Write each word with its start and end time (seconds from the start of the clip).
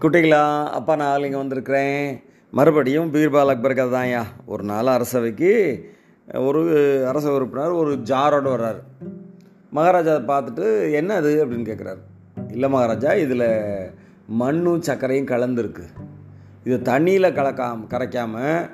குட்டிகளா 0.00 0.40
அப்பா 0.78 0.94
நான் 1.00 1.22
இங்கே 1.26 1.38
வந்திருக்கிறேன். 1.40 2.00
மறுபடியும் 2.52 3.12
பீர்பால் 3.12 3.52
அக்பர் 3.52 3.74
கதை 3.76 3.92
தான்யா 3.94 4.22
ஒரு 4.52 4.64
நாள் 4.70 4.90
அரசவைக்கு 4.94 5.50
ஒரு 6.48 6.62
அரச 7.10 7.26
உறுப்பினர் 7.36 7.78
ஒரு 7.82 7.92
ஜாரோடு 8.10 8.48
வர்றாரு. 8.54 8.80
மகாராஜா 9.76 10.14
பார்த்துட்டு 10.32 10.66
என்ன 11.00 11.14
அது 11.20 11.30
அப்படின்னு 11.42 11.68
கேட்குறாரு 11.68 12.02
இல்லை 12.54 12.68
மகாராஜா 12.74 13.12
இதில் 13.24 13.46
மண்ணும் 14.42 14.84
சர்க்கரையும் 14.88 15.30
கலந்துருக்கு. 15.32 15.86
இது 16.66 16.78
தண்ணியில் 16.90 17.36
கலக்காம 17.38 17.88
கரைக்காமல் 17.94 18.68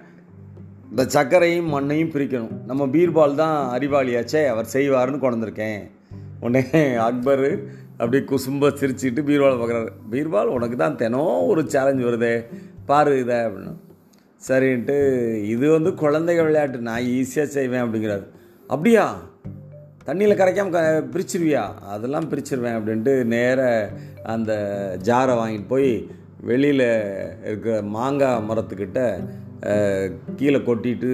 இந்த 0.91 1.05
சர்க்கரையும் 1.17 1.73
மண்ணையும் 1.77 2.13
பிரிக்கணும். 2.17 2.57
நம்ம 2.71 2.89
பீர்பால் 2.97 3.41
தான் 3.43 3.57
அறிவாளியாச்சே 3.77 4.43
அவர் 4.55 4.73
செய்வார்னு 4.75 5.25
கொண்டிருக்கேன் 5.27 5.81
உடனே 6.45 6.83
அக்பர் 7.09 7.47
அப்படியே 8.03 8.23
குசும்ப 8.31 8.69
சிரிச்சுட்டு 8.81 9.23
பீர்பால் 9.31 9.59
பார்க்குறாரு. 9.61 9.91
பீர்பால் 10.13 10.55
உனக்கு 10.57 10.77
தான் 10.77 10.97
தினம் 11.03 11.49
ஒரு 11.51 11.63
சேலஞ்ச் 11.75 12.07
வருதே. 12.09 12.35
பாரு 12.91 13.13
இதை 13.23 13.37
அப்படின்னு. 13.47 13.75
சரின்ட்டு 14.47 14.97
இது 15.55 15.67
வந்து 15.75 15.91
குழந்தைகள் 16.01 16.49
விளையாட்டு 16.49 16.87
நான் 16.89 17.11
ஈஸியாக 17.19 17.55
செய்வேன் 17.57 17.85
அப்படிங்கிறாரு. 17.85 18.25
அப்படியா? 18.75 19.05
தண்ணியில் 20.07 20.39
கரைக்காம 20.41 20.73
க 20.77 20.81
பிரிச்சிருவியா? 21.15 21.63
அதெல்லாம் 21.95 22.29
பிரிச்சிருவேன் 22.31 22.77
அப்படின்ட்டு 22.79 23.13
நேர 23.35 23.61
அந்த 24.33 24.53
ஜாரை 25.09 25.35
வாங்கிட்டு 25.41 25.73
போய் 25.75 25.93
வெளியில் 26.51 26.87
இருக்கிற 27.49 27.75
மாங்காய் 27.97 28.47
மரத்துக்கிட்ட 28.49 29.01
கீழே 30.41 30.61
கொட்டிட்டு 30.69 31.13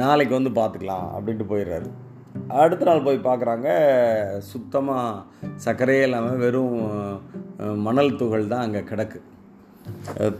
நாளைக்கு 0.00 0.34
வந்து 0.38 0.52
பார்த்துக்கலாம் 0.60 1.06
அப்படின்ட்டு 1.16 1.50
போயிடுறாரு. 1.52 1.88
அடுத்த 2.62 2.88
நாள் 2.88 3.06
போய் 3.06 3.26
பார்க்குறாங்க. 3.28 3.68
சுத்தமாக 4.52 5.22
சர்க்கரையே 5.64 6.04
இல்லாமல் 6.08 6.40
வெறும் 6.44 6.76
மணல் 7.86 8.16
துகள் 8.20 8.50
தான் 8.52 8.64
அங்கே 8.66 8.82
கிடக்கு. 8.90 9.18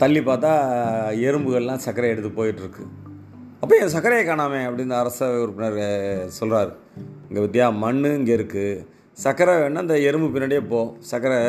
தள்ளி 0.02 0.20
பார்த்தா 0.28 0.52
எறும்புகள்லாம் 1.28 1.84
சர்க்கரை 1.86 2.10
எடுத்து 2.14 2.30
போயிட்டுருக்கு. 2.38 2.84
அப்போ 3.62 3.74
என் 3.80 3.92
சர்க்கரையை 3.94 4.24
காணாமே 4.26 4.60
அப்படின்னு 4.68 4.94
அரச 5.02 5.26
உறுப்பினர் 5.42 5.80
சொல்கிறாரு 6.38 6.72
இங்கே 7.28 7.42
வித்தியா 7.44 7.66
மண் 7.84 8.00
இங்கே 8.18 8.34
இருக்குது 8.38 8.84
சர்க்கரை 9.24 9.54
வேணால் 9.60 9.84
அந்த 9.84 9.96
எறும்பு 10.08 10.28
பின்னாடியே 10.34 10.62
போ. 10.72 10.80
சர்க்கரை 11.10 11.40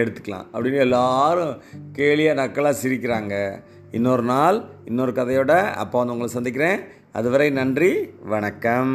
எடுத்துக்கலாம் 0.00 0.46
அப்படின்னு 0.52 0.84
எல்லாரும் 0.86 1.54
கேலியாக 1.98 2.40
நக்கலாக 2.40 2.80
சிரிக்கிறாங்க. 2.82 3.34
இன்னொரு 3.98 4.24
நாள் 4.32 4.58
இன்னொரு 4.90 5.14
கதையோட 5.18 5.54
அப்போ 5.82 5.98
வந்து 6.00 6.14
உங்களை 6.16 6.30
சந்திக்கிறேன். 6.36 6.80
அதுவரை 7.20 7.50
நன்றி 7.60 7.92
வணக்கம். 8.34 8.94